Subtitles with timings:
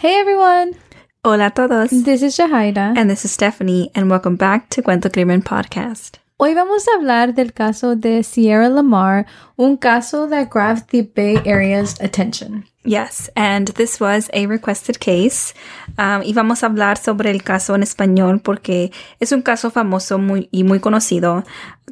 [0.00, 0.76] Hey everyone!
[1.24, 1.90] Hola a todos.
[1.90, 2.96] This is Jahaira.
[2.96, 6.20] And this is Stephanie, and welcome back to Cuento Crimen Podcast.
[6.38, 9.26] Hoy vamos a hablar del caso de Sierra Lamar,
[9.58, 12.62] un caso that grabbed the Bay Area's attention.
[12.84, 15.52] Yes, and this was a requested case.
[15.98, 20.20] Um, y vamos a hablar sobre el caso en español porque es un caso famoso
[20.20, 21.42] muy, y muy conocido.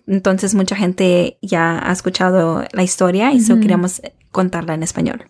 [0.07, 4.01] Entonces mucha gente ya ha escuchado la historia y so queremos
[4.31, 5.27] contarla en español.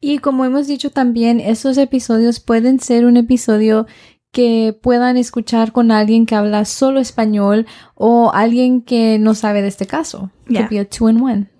[0.00, 3.86] Y como hemos dicho también, esos episodios pueden ser un episodio
[4.32, 9.68] que puedan escuchar con alguien que habla solo español o alguien que no sabe de
[9.68, 10.30] este caso.
[10.48, 10.62] Yeah.
[10.62, 11.50] Could be a two in one.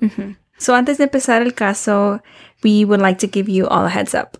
[0.57, 2.23] So antes de empezar el caso,
[2.63, 4.39] we would like to give you all a heads up.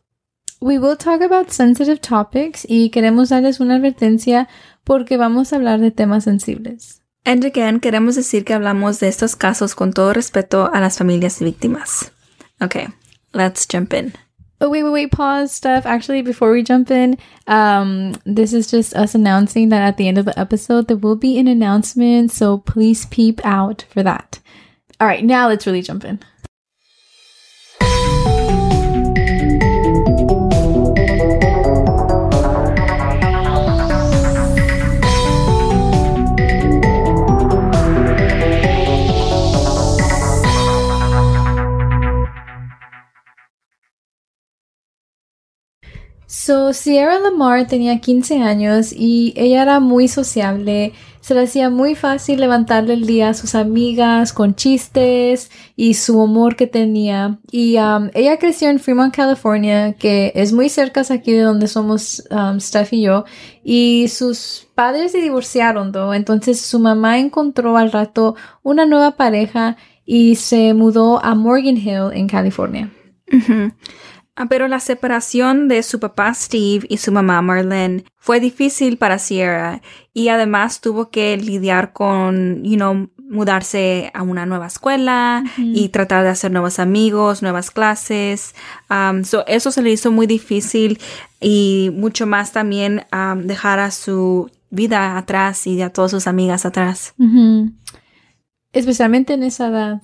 [0.61, 4.47] We will talk about sensitive topics y queremos darles una advertencia
[4.85, 7.03] porque vamos a hablar de temas sensibles.
[7.25, 11.41] And again, queremos decir que hablamos de estos casos con todo respeto a las familias
[11.41, 12.13] y víctimas.
[12.61, 12.89] Okay,
[13.33, 14.15] let's jump in.
[14.63, 15.87] Oh, wait, wait, wait, pause stuff.
[15.87, 20.19] Actually, before we jump in, um, this is just us announcing that at the end
[20.19, 22.31] of the episode, there will be an announcement.
[22.31, 24.39] So please peep out for that.
[25.01, 26.21] All right, now let's really jump in.
[46.73, 50.93] Sierra Lamar tenía 15 años y ella era muy sociable.
[51.21, 56.21] Se le hacía muy fácil levantarle el día a sus amigas con chistes y su
[56.21, 57.39] humor que tenía.
[57.51, 62.25] Y um, ella creció en Fremont, California, que es muy cerca aquí de donde somos
[62.31, 63.25] um, Steph y yo.
[63.63, 66.15] Y sus padres se divorciaron, ¿no?
[66.15, 72.11] Entonces su mamá encontró al rato una nueva pareja y se mudó a Morgan Hill
[72.13, 72.91] en California.
[73.33, 73.71] Ah,
[74.49, 79.83] pero la separación de su papá Steve y su mamá Marlene fue difícil para Sierra
[80.13, 86.25] y además tuvo que lidiar con, you know, mudarse a una nueva escuela y tratar
[86.25, 88.57] de hacer nuevos amigos, nuevas clases.
[88.91, 90.99] Um, so eso se le hizo muy difícil
[91.41, 96.67] y mucho más también um, dejar a su vida atrás y a todas sus amigas
[96.67, 97.15] atrás.
[98.73, 100.03] Especialmente en esa edad.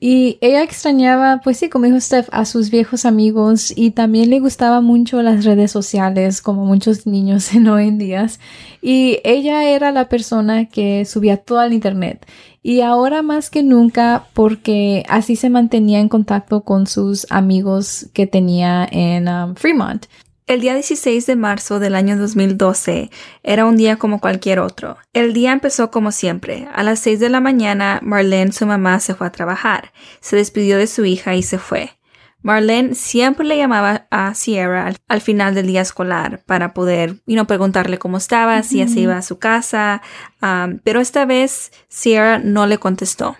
[0.00, 4.40] Y ella extrañaba, pues sí, como dijo Steph, a sus viejos amigos y también le
[4.40, 8.26] gustaba mucho las redes sociales, como muchos niños en hoy en día.
[8.82, 12.26] Y ella era la persona que subía todo al internet.
[12.62, 18.26] Y ahora más que nunca, porque así se mantenía en contacto con sus amigos que
[18.26, 20.06] tenía en um, Fremont.
[20.46, 23.10] El día 16 de marzo del año 2012
[23.42, 24.98] era un día como cualquier otro.
[25.14, 26.68] El día empezó como siempre.
[26.74, 29.92] A las 6 de la mañana, Marlene, su mamá, se fue a trabajar.
[30.20, 31.92] Se despidió de su hija y se fue.
[32.42, 37.46] Marlene siempre le llamaba a Sierra al, final del día escolar para poder, you know,
[37.46, 40.02] preguntarle cómo estaba, si ya se iba a su casa,
[40.42, 43.38] um, pero esta vez Sierra no le contestó.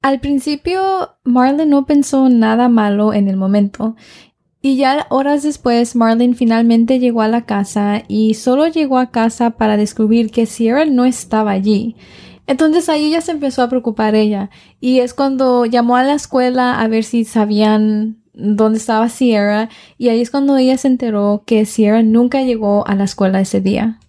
[0.00, 3.94] Al principio, Marlene no pensó nada malo en el momento
[4.62, 9.50] y ya horas después, Marlene finalmente llegó a la casa y solo llegó a casa
[9.50, 11.96] para descubrir que Sierra no estaba allí.
[12.46, 14.50] Entonces ahí ya se empezó a preocupar ella
[14.80, 20.08] y es cuando llamó a la escuela a ver si sabían dónde estaba Sierra y
[20.08, 24.00] ahí es cuando ella se enteró que Sierra nunca llegó a la escuela ese día.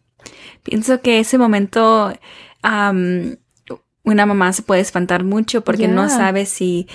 [0.64, 2.14] Pienso que ese momento
[4.04, 6.88] una mamá se puede espantar mucho porque no sabe si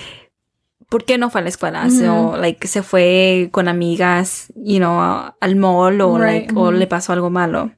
[0.89, 1.87] ¿por qué no fue a la escuela?
[2.09, 7.13] O, like, se fue con amigas, you know, al mall o, like, o le pasó
[7.13, 7.71] algo malo.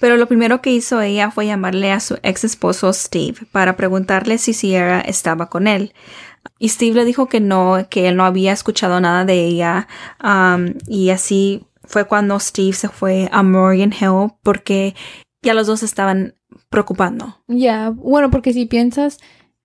[0.00, 4.38] Pero lo primero que hizo ella fue llamarle a su ex esposo Steve para preguntarle
[4.38, 5.92] si Sierra estaba con él.
[6.58, 9.88] Y Steve le dijo que no, que él no había escuchado nada de ella.
[10.24, 14.94] Um, y así fue cuando Steve se fue a Morgan Hill porque
[15.42, 16.34] ya los dos estaban
[16.70, 17.36] preocupando.
[17.46, 19.18] Ya, bueno, porque si piensas,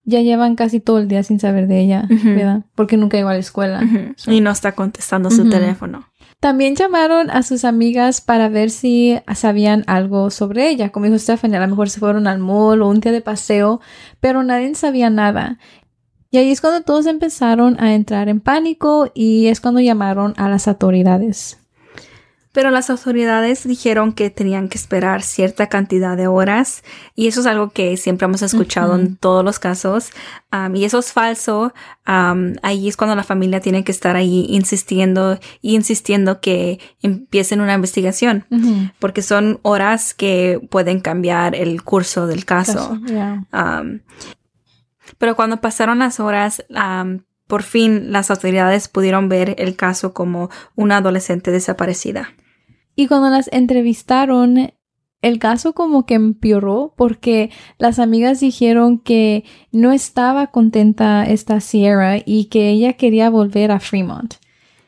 [0.06, 2.64] ya llevan casi todo el día sin saber de ella, ¿verdad?
[2.76, 3.82] Porque nunca iba a la escuela.
[4.28, 6.08] Y no está contestando su teléfono.
[6.40, 10.92] También llamaron a sus amigas para ver si sabían algo sobre ella.
[10.92, 13.82] Como dijo Stephanie, a lo mejor se fueron al mall o un día de paseo,
[14.20, 15.58] pero nadie sabía nada.
[16.30, 20.50] Y ahí es cuando todos empezaron a entrar en pánico y es cuando llamaron a
[20.50, 21.65] las autoridades.
[22.56, 27.48] Pero las autoridades dijeron que tenían que esperar cierta cantidad de horas y eso es
[27.48, 30.12] algo que siempre hemos escuchado en todos los casos
[30.74, 31.74] y eso es falso.
[32.06, 37.74] ahí es cuando la familia tiene que estar ahí insistiendo y insistiendo que empiecen una
[37.74, 38.46] investigación
[39.00, 42.98] porque son horas que pueden cambiar el curso del caso.
[45.18, 46.64] pero cuando pasaron las horas,
[47.48, 52.30] por fin las autoridades pudieron ver el caso como una adolescente desaparecida.
[52.96, 54.72] Y cuando las entrevistaron,
[55.22, 62.18] el caso como que empeoró porque las amigas dijeron que no estaba contenta esta Sierra
[62.24, 64.36] y que ella quería volver a Fremont.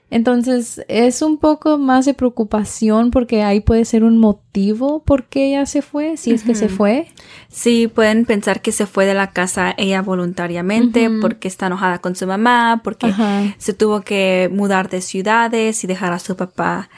[0.10, 5.50] Entonces es un poco más de preocupación porque ahí puede ser un motivo por qué
[5.50, 7.08] ella se fue, si es que se fue.
[7.50, 12.16] Sí, pueden pensar que se fue de la casa ella voluntariamente porque está enojada con
[12.16, 13.14] su mamá, porque
[13.58, 16.90] se tuvo que mudar de ciudades y dejar a su papá.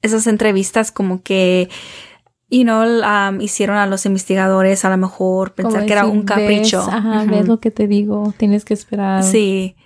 [0.00, 1.68] esas entrevistas como que
[2.50, 2.82] y no
[3.40, 6.80] hicieron a los investigadores a lo mejor pensar que era un capricho.
[6.80, 9.22] ajá, ves lo que te digo, tienes que esperar.
[9.22, 9.76] Sí.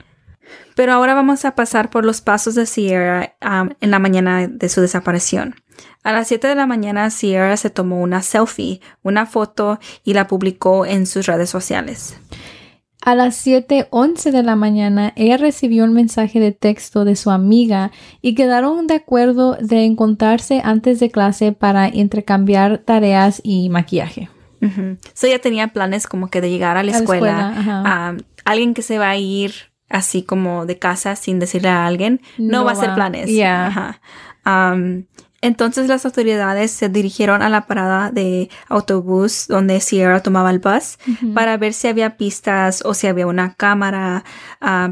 [0.74, 3.34] Pero ahora vamos a pasar por los pasos de Sierra
[3.80, 5.54] en la mañana de su desaparición.
[6.02, 10.26] A las 7 de la mañana, Sierra se tomó una selfie, una foto y la
[10.26, 12.16] publicó en sus redes sociales.
[13.04, 17.90] A las 7:11 de la mañana, ella recibió un mensaje de texto de su amiga
[18.20, 24.28] y quedaron de acuerdo de encontrarse antes de clase para intercambiar tareas y maquillaje.
[25.14, 29.10] So ella tenía planes como que de llegar a la escuela, alguien que se va
[29.10, 33.30] a ir así como de casa sin decirle a alguien, no, va a hacer planes.
[35.42, 40.98] entonces las autoridades se dirigieron a la parada de autobús donde Sierra tomaba el bus
[41.34, 44.24] para ver si había pistas o si había una cámara,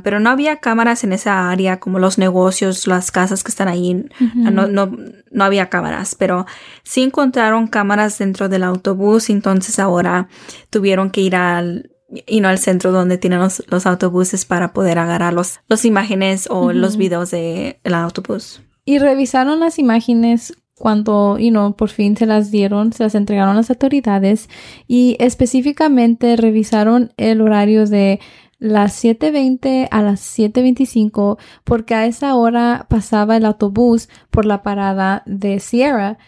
[0.02, 4.06] pero no había cámaras en esa área como los negocios, las casas que están ahí,
[4.35, 4.93] no, no,
[5.31, 6.47] no había cámaras, pero
[6.82, 10.29] sí encontraron cámaras dentro del autobús, entonces ahora
[10.69, 11.91] tuvieron que ir al
[12.27, 16.97] y no al centro donde tienen los, autobuses para poder agarrar los, imágenes o los
[16.97, 18.61] videos del autobús.
[18.85, 23.53] Y revisaron las imágenes cuando, you know, por fin se las dieron, se las entregaron
[23.53, 24.49] a las autoridades
[24.89, 28.19] y específicamente revisaron el horario de
[28.59, 35.23] las 7.20 a las 7.25 porque a esa hora pasaba el autobús por la parada
[35.27, 36.19] de Sierra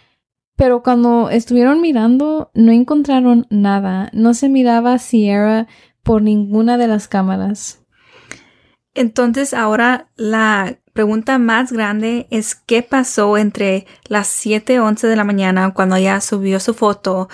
[0.63, 4.11] pero cuando estuvieron mirando, no encontraron nada.
[4.13, 5.67] No se miraba Sierra
[6.05, 7.85] por ninguna de las cámaras.
[8.95, 15.75] Entonces ahora la pregunta más grande es qué pasó entre las 7.11 de la mañana
[15.75, 17.29] cuando ella subió su foto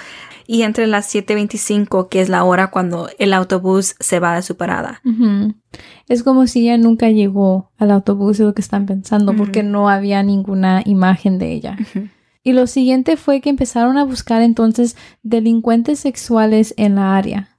[0.46, 4.56] y entre las 7.25 que es la hora cuando el autobús se va de su
[4.56, 5.02] parada.
[6.08, 9.90] Es como si ella nunca llegó al autobús, es lo que están pensando, porque no
[9.90, 11.76] había ninguna imagen de ella.
[12.42, 17.58] Y lo siguiente fue que empezaron a buscar entonces delincuentes sexuales en la área.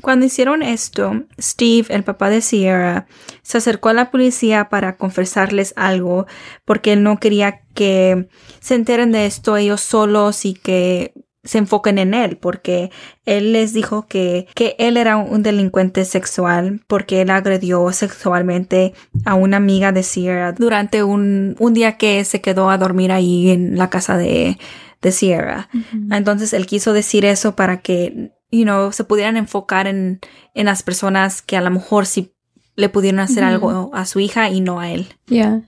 [0.00, 3.06] Cuando hicieron esto, Steve, el papá de Sierra,
[3.42, 6.26] se acercó a la policía para confesarles algo
[6.64, 8.28] porque él no quería que
[8.60, 11.12] se enteren de esto ellos solos y que
[11.42, 12.90] se enfoquen en él, porque
[13.24, 18.92] él les dijo que, que él era un delincuente sexual porque él agredió sexualmente
[19.24, 23.50] a una amiga de Sierra durante un, un día que se quedó a dormir ahí
[23.50, 24.58] en la casa de,
[25.00, 25.68] de Sierra.
[26.10, 30.20] Entonces él quiso decir eso para que, you know, se pudieran enfocar en,
[30.54, 32.34] en las personas que a lo mejor sí
[32.76, 35.06] le pudieron hacer algo a su hija y no a él.
[35.26, 35.62] Ya.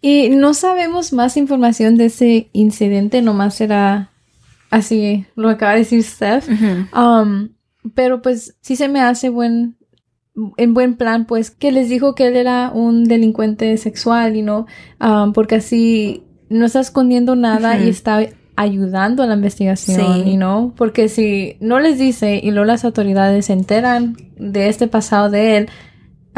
[0.00, 4.10] Y no sabemos más información de ese incidente, nomás era
[4.70, 6.48] Así lo acaba de decir Steph.
[6.94, 7.50] Um,
[7.94, 9.76] pero pues sí se me hace buen,
[10.56, 14.66] en buen plan, pues que les dijo que él era un delincuente sexual, y no,
[15.00, 20.36] um, porque así no está escondiendo nada y está ayudando a la investigación, sí.
[20.36, 25.30] no, porque si no les dice y luego las autoridades se enteran de este pasado
[25.30, 25.68] de él,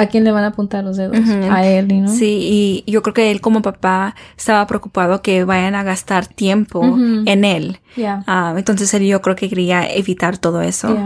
[0.01, 1.19] ¿A quién le van a apuntar los dedos?
[1.51, 2.09] A él, ¿no?
[2.09, 6.83] Sí, y yo creo que él como papá estaba preocupado que vayan a gastar tiempo
[6.83, 7.81] en él.
[8.27, 10.97] Ah, entonces él yo creo que quería evitar todo eso.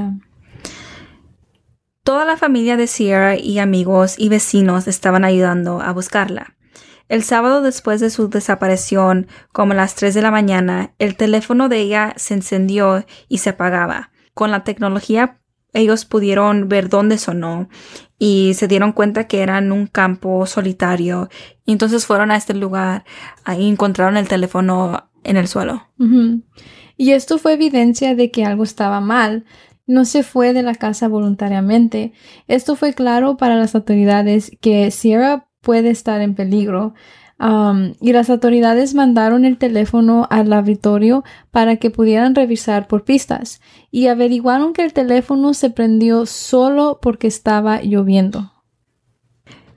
[2.04, 6.54] Toda la familia de Sierra y amigos y vecinos estaban ayudando a buscarla.
[7.08, 11.68] El sábado después de su desaparición, como a las 3 de la mañana, el teléfono
[11.68, 14.10] de ella se encendió y se apagaba.
[14.34, 15.40] Con la tecnología
[15.74, 17.68] ellos pudieron ver dónde sonó
[18.26, 21.28] y se dieron cuenta que era en un campo solitario.
[21.66, 23.04] Y entonces fueron a este lugar
[23.59, 25.87] y encontraron el teléfono en el suelo.
[26.97, 29.45] Y esto fue evidencia de que algo estaba mal.
[29.87, 32.14] No se fue de la casa voluntariamente.
[32.49, 36.95] Esto fue claro para las autoridades que Sierra puede estar en peligro.
[37.44, 43.60] Um, y las autoridades mandaron el teléfono al laboratorio para que pudieran revisar por pistas
[43.90, 48.50] y averiguaron que el teléfono se prendió solo porque estaba lloviendo.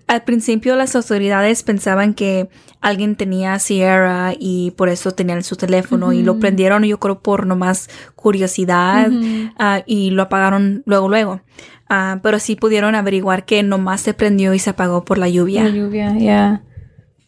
[0.08, 6.14] Al principio las autoridades pensaban que alguien tenía Sierra y por eso tenían su teléfono
[6.14, 9.12] y lo prendieron yo creo por nomás curiosidad
[9.60, 11.42] ah, y lo apagaron luego luego.
[11.90, 15.64] Ah, pero sí pudieron averiguar que nomás se prendió y se apagó por la lluvia.
[15.64, 16.62] La lluvia, ya.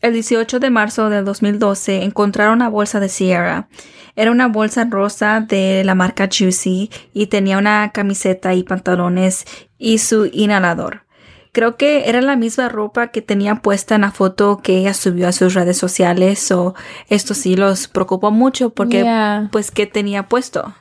[0.01, 3.67] El 18 de marzo del 2012 encontraron una bolsa de Sierra.
[4.15, 9.45] Era una bolsa rosa de la marca Juicy y tenía una camiseta y pantalones
[9.77, 11.03] y su inhalador.
[11.51, 15.27] Creo que era la misma ropa que tenía puesta en la foto que ella subió
[15.27, 16.75] a sus redes sociales o
[17.09, 19.05] esto sí los preocupó mucho porque
[19.51, 20.73] pues que tenía puesto.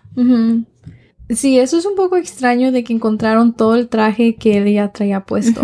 [1.30, 5.20] Sí, eso es un poco extraño de que encontraron todo el traje que ella traía
[5.24, 5.62] puesto.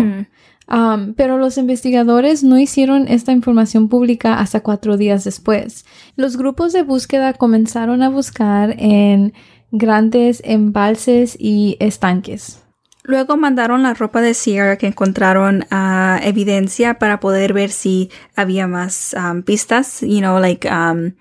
[0.67, 5.85] Um, pero los investigadores no hicieron esta información pública hasta cuatro días después.
[6.15, 9.33] Los grupos de búsqueda comenzaron a buscar en
[9.71, 12.63] grandes embalses y estanques.
[13.03, 18.67] Luego mandaron la ropa de Sierra que encontraron a evidencia para poder ver si había
[18.67, 21.11] más um, pistas, you know, like um,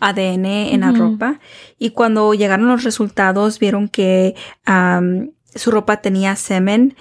[0.00, 1.38] ADN en la ropa.
[1.78, 4.34] Y cuando llegaron los resultados, vieron que
[5.54, 6.96] su ropa tenía semen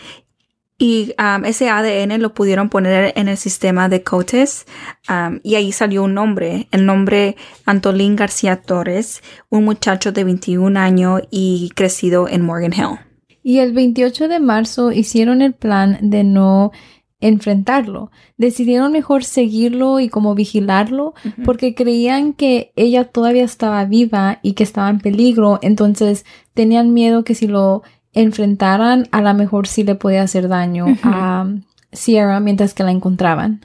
[0.78, 4.66] y um, ese ADN lo pudieron poner en el sistema de COTES
[5.10, 10.80] um, y ahí salió un nombre, el nombre Antolín García Torres, un muchacho de 21
[10.80, 13.00] años y crecido en Morgan Hill.
[13.42, 16.72] Y el 28 de marzo hicieron el plan de no
[17.20, 18.12] enfrentarlo.
[18.38, 24.64] Decidieron mejor seguirlo y como vigilarlo porque creían que ella todavía estaba viva y que
[24.64, 27.82] estaba en peligro, entonces tenían miedo que si lo
[28.14, 31.48] enfrentaran, a lo mejor sí le podía hacer daño a
[31.92, 33.62] Sierra mientras que la encontraban.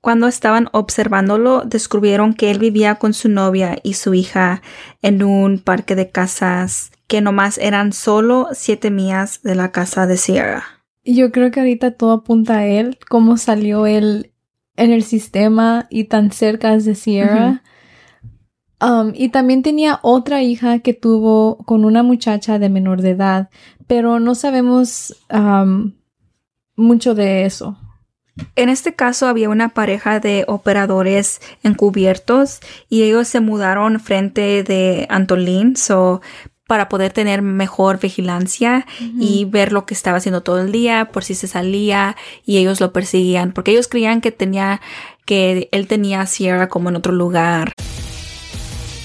[0.00, 4.60] Cuando estaban observándolo, descubrieron que él vivía con su novia y su hija
[5.00, 10.16] en un parque de casas que nomás eran solo siete millas de la casa de
[10.16, 10.64] Sierra.
[11.04, 14.32] Yo creo que ahorita todo apunta a él, cómo salió él
[14.76, 17.62] en el sistema y tan cerca de Sierra.
[18.80, 23.50] Um, y también tenía otra hija que tuvo con una muchacha de menor de edad,
[23.86, 25.92] pero no sabemos um,
[26.76, 27.78] mucho de eso.
[28.56, 35.06] En este caso había una pareja de operadores encubiertos y ellos se mudaron frente de
[35.08, 36.20] Antolín so,
[36.66, 38.86] para poder tener mejor vigilancia
[39.20, 42.80] y ver lo que estaba haciendo todo el día por si se salía y ellos
[42.80, 44.80] lo perseguían porque ellos creían que tenía
[45.26, 47.72] que él tenía Sierra como en otro lugar.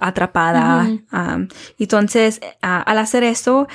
[0.00, 0.88] atrapada.
[1.78, 3.68] entonces, al hacer eso,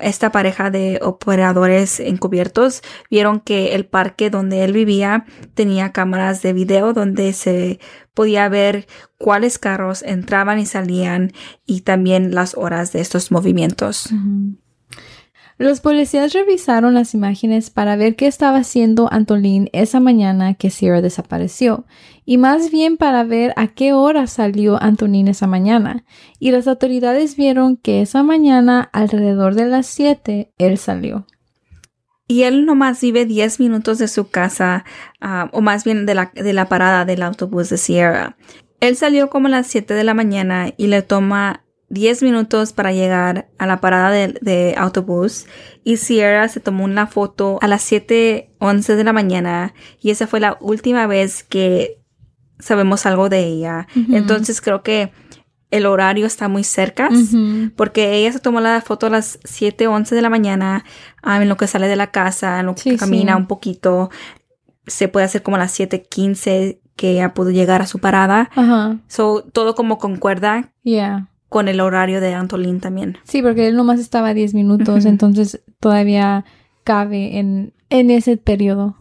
[0.00, 5.24] esta pareja de operadores encubiertos vieron que el parque donde él vivía
[5.54, 7.80] tenía cámaras de video donde se
[8.14, 8.86] podía ver
[9.18, 11.32] cuáles carros entraban y salían
[11.66, 14.08] y también las horas de estos movimientos.
[15.56, 21.00] Los policías revisaron las imágenes para ver qué estaba haciendo Antolín esa mañana que Sierra
[21.00, 21.84] desapareció,
[22.24, 26.04] y más bien para ver a qué hora salió Antolín esa mañana.
[26.40, 31.26] Y las autoridades vieron que esa mañana, alrededor de las 7, él salió.
[32.26, 34.84] Y él nomás vive 10 minutos de su casa,
[35.20, 38.36] ah, o más bien de la, de la parada del autobús de Sierra.
[38.80, 42.92] Él salió como a las 7 de la mañana y le toma 10 minutos para
[42.92, 45.46] llegar a la parada de, autobús
[45.84, 50.40] y Sierra se tomó una foto a las 7.11 de la mañana y esa fue
[50.40, 52.00] la última vez que
[52.58, 53.86] sabemos algo de ella.
[54.10, 55.12] Entonces creo que
[55.70, 57.10] el horario está muy cerca
[57.76, 60.84] porque ella se tomó la foto a las 7.11 de la mañana
[61.22, 64.10] ah, en lo que sale de la casa, en lo que camina un poquito.
[64.86, 68.50] Se puede hacer como a las 7.15 que ella pudo llegar a su parada.
[69.08, 70.72] So, todo como concuerda.
[70.82, 73.18] Yeah con el horario de Antolín también.
[73.24, 76.44] Sí, porque él nomás estaba 10 minutos, entonces todavía
[76.84, 78.96] cabe en, en ese periodo.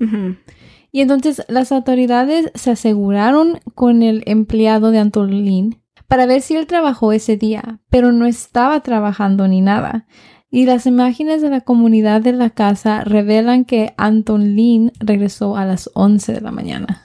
[0.91, 6.67] Y entonces las autoridades se aseguraron con el empleado de Antolín para ver si él
[6.67, 10.05] trabajó ese día, pero no estaba trabajando ni nada.
[10.51, 15.65] Y las imágenes de la comunidad de la casa revelan que Anton Lynn regresó a
[15.65, 17.01] las 11 de la mañana.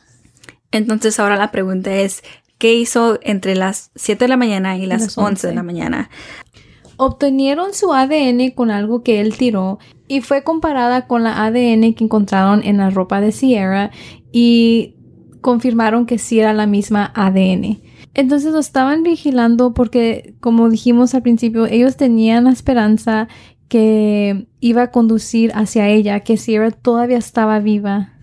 [0.70, 2.22] Entonces ahora la pregunta es,
[2.58, 6.10] ¿qué hizo entre las 7 de la mañana y las, 11 de la mañana?
[6.96, 12.04] Obtenieron su ADN con algo que él tiró y fue comparada con la ADN que
[12.04, 13.90] encontraron en la ropa de Sierra
[14.32, 14.96] y
[15.40, 17.80] confirmaron que sí era la misma ADN.
[18.14, 23.28] Entonces lo estaban vigilando porque, como dijimos al principio, ellos tenían la esperanza
[23.68, 28.14] que iba a conducir hacia ella, que Sierra todavía estaba viva.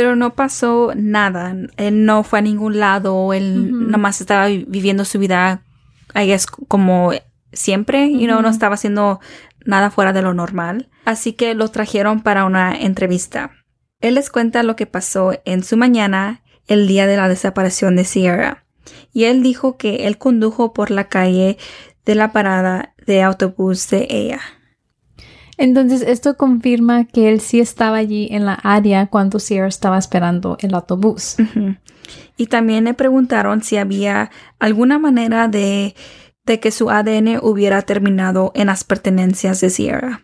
[0.00, 1.54] Pero no pasó nada.
[1.76, 3.34] Él no fue a ningún lado.
[3.34, 5.62] Él nomás estaba viviendo su vida,
[6.14, 7.12] ahí es como
[7.52, 9.20] siempre, y no estaba haciendo
[9.66, 10.88] nada fuera de lo normal.
[11.04, 13.50] Así que lo trajeron para una entrevista.
[14.00, 18.06] Él les cuenta lo que pasó en su mañana el día de la desaparición de
[18.06, 18.64] Sierra.
[19.12, 21.58] Y él dijo que él condujo por la calle
[22.06, 24.40] de la parada de autobús de ella.
[25.60, 30.56] Entonces, esto confirma que él sí estaba allí en la área cuando Sierra estaba esperando
[30.60, 31.36] el autobús.
[32.38, 35.94] Y también le preguntaron si había alguna manera de,
[36.46, 40.22] de que su ADN hubiera terminado en las pertenencias de Sierra.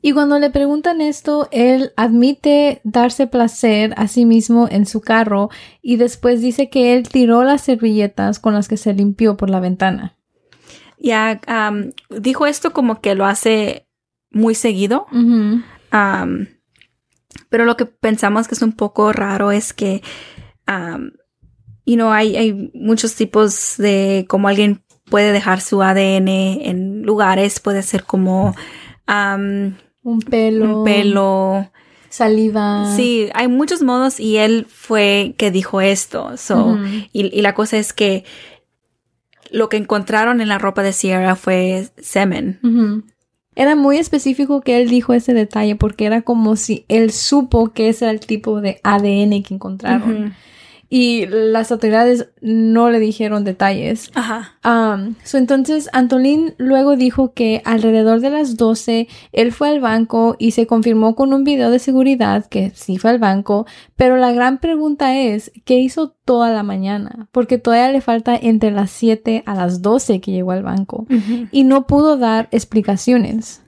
[0.00, 5.48] Y cuando le preguntan esto, él admite darse placer a sí mismo en su carro
[5.80, 9.60] y después dice que él tiró las servilletas con las que se limpió por la
[9.60, 10.16] ventana.
[10.98, 11.40] Ya
[12.10, 13.86] dijo esto como que lo hace
[14.32, 15.06] muy seguido.
[17.48, 20.02] pero lo que pensamos que es un poco raro es que,
[21.84, 27.60] y no hay, hay muchos tipos de cómo alguien puede dejar su ADN en lugares,
[27.60, 28.54] puede ser como
[29.06, 30.78] un pelo.
[30.78, 31.70] Un pelo.
[32.08, 32.94] Saliva.
[32.94, 36.36] Sí, hay muchos modos y él fue que dijo esto.
[36.36, 36.78] So,
[37.12, 38.24] y, la cosa es que
[39.50, 42.58] lo que encontraron en la ropa de Sierra fue semen.
[43.54, 47.88] Era muy específico que él dijo ese detalle porque era como si él supo que
[47.88, 50.34] ese era el tipo de ADN que encontraron
[50.94, 54.10] y las autoridades no le dijeron detalles.
[54.14, 54.58] Ajá.
[55.32, 60.66] entonces, Antolín luego dijo que alrededor de las 12 él fue al banco y se
[60.66, 63.64] confirmó con un video de seguridad que sí fue al banco,
[63.96, 67.26] pero la gran pregunta es, ¿qué hizo toda la mañana?
[67.32, 71.06] Porque todavía le falta entre las 7 a las 12 que llegó al banco
[71.52, 73.62] y no pudo dar explicaciones.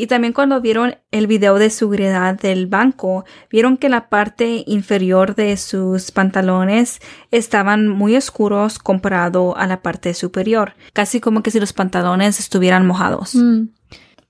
[0.00, 5.34] Y también cuando vieron el video de seguridad del banco, vieron que la parte inferior
[5.34, 7.00] de sus pantalones
[7.32, 12.86] estaban muy oscuros comparado a la parte superior, casi como que si los pantalones estuvieran
[12.86, 13.34] mojados.
[13.34, 13.70] Mm.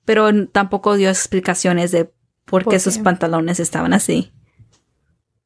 [0.07, 2.11] Pero tampoco dio explicaciones de
[2.47, 4.33] por, qué, sus pantalones estaban así.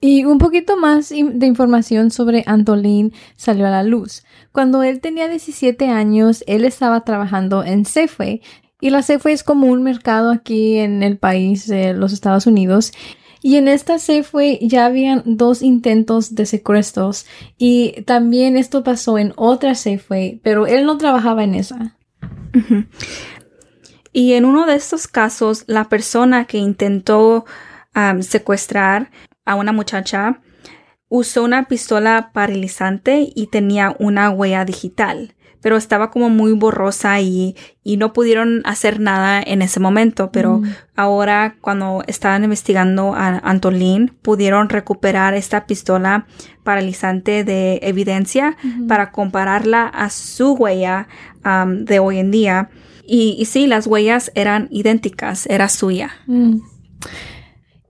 [0.05, 4.25] Y un poquito más de información sobre Antolín salió a la luz.
[4.51, 8.43] Cuando él tenía 17 años, él estaba trabajando en Safeway,
[8.83, 12.93] y la Safeway es como un mercado aquí en el país de los Estados Unidos.
[13.41, 17.25] Y en esta Safeway ya habían dos intentos de secuestros.
[17.57, 21.97] Y también esto pasó en otra Safeway, pero él no trabajaba en esa.
[24.13, 27.45] Y en uno de estos casos, la persona que intentó
[28.21, 29.13] secuestrar
[29.45, 30.41] a una muchacha
[31.09, 37.57] usó una pistola paralizante y tenía una huella digital pero estaba como muy borrosa y,
[37.83, 40.31] y no pudieron hacer nada en ese momento.
[40.33, 40.65] Pero mm.
[40.97, 46.27] ahora, cuando estaban investigando a Antolín, pudieron recuperar esta pistola
[46.65, 48.57] paralizante de evidencia
[48.89, 51.09] para compararla a su huella
[51.67, 52.71] de hoy en día.
[53.05, 56.11] Y, y, sí, las huellas eran idénticas, era suya.
[56.27, 56.61] Mm.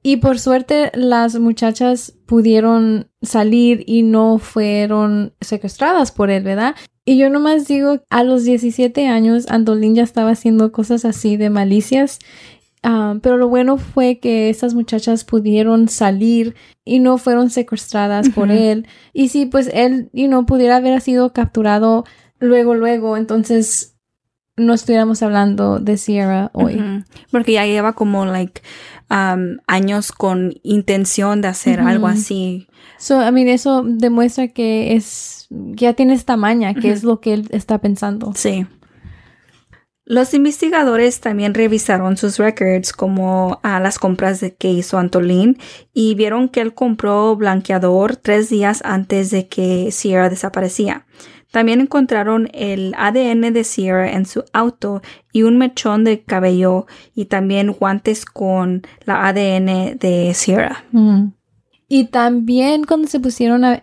[0.02, 6.74] Y por suerte las muchachas pudieron salir y no fueron secuestradas por él, ¿verdad?
[7.04, 11.50] Y yo nomás digo, a los 17 años, Antolín ya estaba haciendo cosas así de
[11.50, 12.20] malicias.
[12.84, 18.50] Ah, pero lo bueno fue que estas muchachas pudieron salir y no fueron secuestradas por
[18.50, 18.86] él.
[19.12, 22.04] Y si pues él, you know, pudiera haber sido capturado
[22.38, 23.91] luego, luego, entonces
[24.56, 27.04] no estuviéramos hablando de Sierra hoy.
[27.30, 28.62] Porque ya lleva como, like,
[29.10, 32.68] um, años con intención de hacer algo así.
[32.98, 37.34] So, I mean, eso demuestra que es, ya tiene esta maña, que es lo que
[37.34, 38.32] él está pensando.
[38.34, 38.66] Sí.
[40.04, 45.58] Los investigadores también revisaron sus records como a las compras de que hizo Antolín
[45.94, 51.06] y vieron que él compró blanqueador tres días antes de que Sierra desaparecía.
[51.52, 57.26] También encontraron el ADN de Sierra en su auto y un mechón de cabello y
[57.26, 60.84] también guantes con la ADN de Sierra.
[60.92, 61.28] Mm.
[61.88, 63.82] Y también cuando se pusieron a,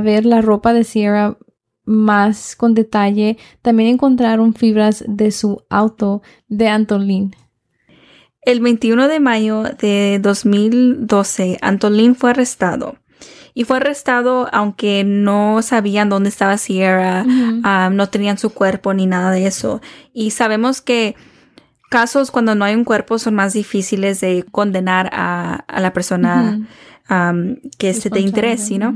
[0.00, 1.36] ver la ropa de Sierra
[1.84, 7.34] más con detalle, también encontraron fibras de su auto de Antolín.
[8.42, 12.96] El 21 de mayo de 2012, Antolín fue arrestado.
[13.58, 17.26] Y fue arrestado aunque no sabían dónde estaba Sierra,
[17.64, 19.80] ah, no tenían su cuerpo ni nada de eso.
[20.14, 21.16] Y sabemos que
[21.90, 26.68] casos cuando no hay un cuerpo son más difíciles de condenar a, la persona
[27.78, 28.94] que es de interés, ¿no?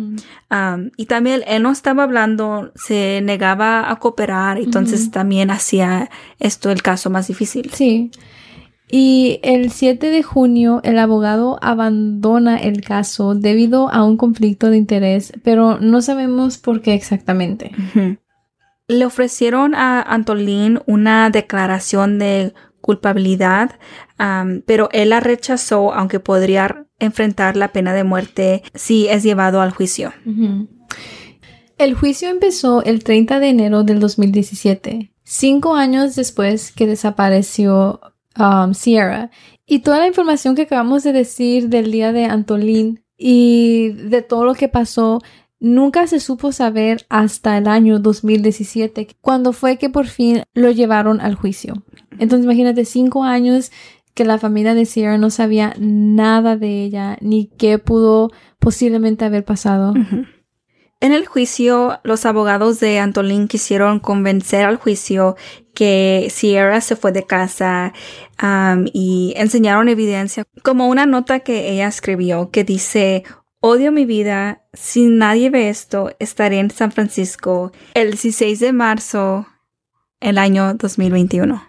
[0.96, 6.82] y también él no estaba hablando, se negaba a cooperar, entonces también hacía esto el
[6.82, 7.68] caso más difícil.
[7.74, 8.12] Sí.
[8.90, 14.76] Y el 7 de junio el abogado abandona el caso debido a un conflicto de
[14.76, 17.72] interés, pero no sabemos por qué exactamente.
[18.88, 23.78] Le ofrecieron a Antolín una declaración de culpabilidad,
[24.66, 29.70] pero él la rechazó, aunque podría enfrentar la pena de muerte si es llevado al
[29.70, 30.12] juicio.
[31.78, 38.00] El juicio empezó el 30 de enero del 2017, cinco años después que desapareció
[38.38, 39.30] um, Sierra.
[39.66, 44.44] Y toda la información que acabamos de decir del día de Antolín y de todo
[44.44, 45.20] lo que pasó
[45.60, 51.20] nunca se supo saber hasta el año 2017, cuando fue que por fin lo llevaron
[51.20, 51.84] al juicio.
[52.18, 53.70] Entonces imagínate cinco años
[54.12, 59.44] que la familia de Sierra no sabía nada de ella ni qué pudo posiblemente haber
[59.44, 59.94] pasado.
[61.02, 65.34] En el juicio, los abogados de Antolín quisieron convencer al juicio
[65.74, 67.92] que Sierra se fue de casa
[68.92, 73.24] y enseñaron evidencia, como una nota que ella escribió que dice,
[73.64, 74.62] Odio mi vida.
[74.72, 79.48] Si nadie ve esto, estaré en San Francisco el 16 de marzo
[80.20, 81.62] el año 2021.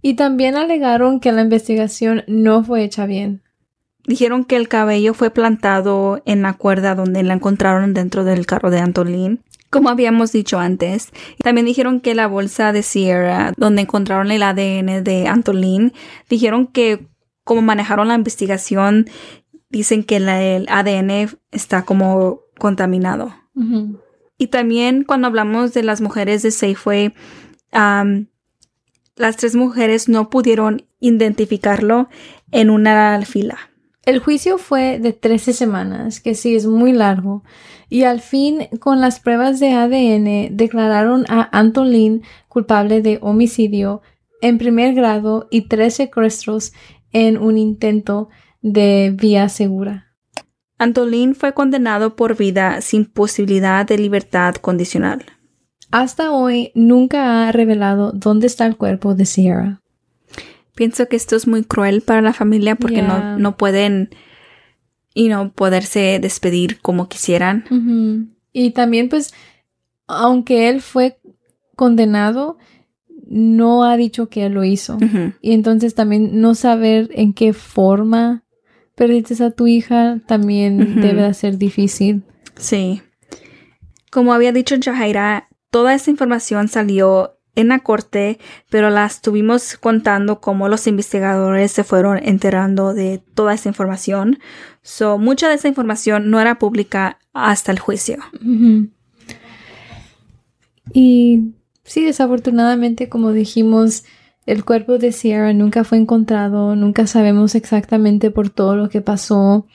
[0.00, 3.42] Y también alegaron que la investigación no fue hecha bien.
[4.10, 8.68] Dijeron que el cabello fue plantado en la cuerda donde la encontraron dentro del carro
[8.68, 11.12] de Antolín, como habíamos dicho antes.
[11.44, 15.92] También dijeron que la bolsa de Sierra, donde encontraron el ADN de Antolín,
[16.28, 17.06] dijeron que
[17.44, 19.08] como manejaron la investigación,
[19.68, 23.32] dicen que el ADN está como contaminado.
[24.36, 27.14] Y también cuando hablamos de las mujeres de Safeway,
[27.70, 32.08] las tres mujeres no pudieron identificarlo
[32.50, 33.69] en una fila.
[34.04, 37.44] El juicio fue de 13 semanas, que sí es muy largo,
[37.88, 44.00] y al fin, con las pruebas de ADN, declararon a Antolín culpable de homicidio
[44.40, 46.72] en primer grado y tres secuestros
[47.12, 48.30] en un intento
[48.62, 50.06] de vía segura.
[50.78, 55.26] Antolín fue condenado por vida sin posibilidad de libertad condicional.
[55.90, 59.82] Hasta hoy nunca ha revelado dónde está el cuerpo de Sierra.
[60.80, 64.08] Pienso que esto es muy cruel para la familia porque no, no, pueden
[65.12, 68.32] y no poderse despedir como quisieran.
[68.54, 69.34] Y también pues,
[70.06, 71.18] aunque él fue
[71.76, 72.56] condenado,
[73.26, 74.96] no ha dicho que él lo hizo.
[75.42, 78.44] Y entonces también no saber en qué forma
[78.94, 82.22] perdiste a tu hija también debe de ser difícil.
[82.56, 83.02] Sí.
[84.10, 88.38] Como había dicho Jahaira, toda esa información salió en la corte,
[88.70, 94.38] pero la estuvimos contando cómo los investigadores se fueron enterando de toda esa información.
[94.82, 98.18] So, mucha de esa información no era pública hasta el juicio.
[100.92, 104.04] Y sí, desafortunadamente, como dijimos,
[104.46, 109.66] el cuerpo de Sierra nunca fue encontrado, nunca sabemos exactamente por todo lo que pasó.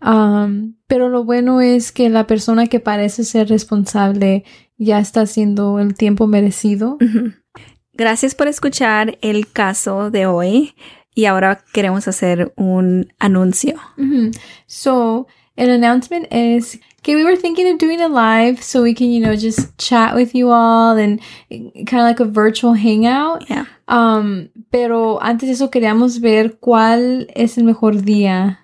[0.00, 4.44] pero lo bueno es que la persona que parece ser responsable
[4.78, 6.98] ya está haciendo el tiempo merecido.
[7.92, 10.74] Gracias por escuchar el caso de hoy
[11.14, 13.74] y ahora queremos hacer un anuncio.
[14.66, 19.10] So, el announcement es okay, we were thinking of doing a live so we can,
[19.10, 23.48] you know, just chat with you all and kind of like a virtual hangout.
[23.48, 23.64] Yeah.
[23.88, 28.60] Um, pero antes de eso queríamos ver cuál es el mejor día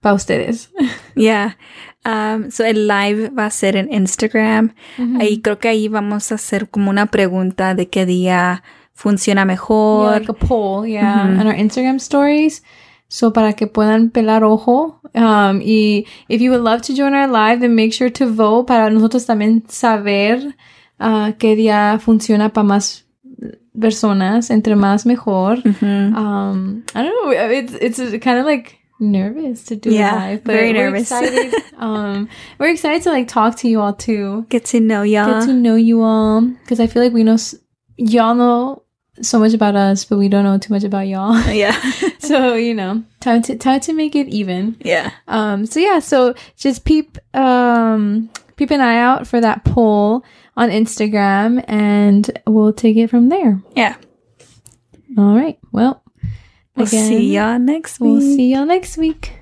[0.00, 0.70] para ustedes.
[1.16, 1.56] Yeah.
[2.06, 4.74] Um, so el live va a ser en Instagram.
[5.18, 10.10] Ahí creo que ahí vamos a hacer como una pregunta de qué día funciona mejor.
[10.10, 12.62] Yeah, like a poll, yeah, on our Instagram stories.
[13.08, 15.00] So para que puedan pelar ojo.
[15.14, 18.66] Um, y if you would love to join our live, then make sure to vote
[18.68, 20.54] para nosotros también saber
[21.00, 23.04] uh, qué día funciona para más
[23.78, 24.50] personas.
[24.50, 25.58] Entre más mejor.
[25.82, 27.30] Um, I don't know.
[27.30, 31.02] It's, it's kind of like nervous to do yeah, live, but very we're nervous.
[31.02, 32.28] Excited, um,
[32.58, 34.46] we're excited to like talk to you all too.
[34.48, 35.40] Get to know y'all.
[35.40, 37.54] Get to know you all because I feel like we know s-
[37.96, 38.82] y'all know
[39.22, 41.34] so much about us, but we don't know too much about y'all.
[41.52, 41.78] Yeah.
[42.18, 44.76] so you know, time to time to make it even.
[44.80, 45.10] Yeah.
[45.28, 45.66] Um.
[45.66, 45.98] So yeah.
[46.00, 50.24] So just peep um peep an eye out for that poll
[50.56, 53.62] on Instagram, and we'll take it from there.
[53.74, 53.96] Yeah.
[55.18, 55.58] All right.
[55.72, 56.02] Well,
[56.76, 58.10] we'll again, see y'all next week.
[58.10, 59.32] We'll see y'all next week.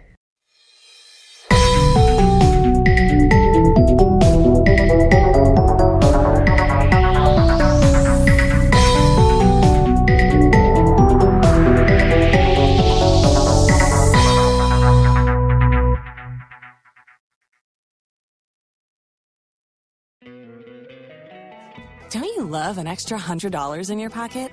[22.10, 24.52] Don't you love an extra $100 in your pocket?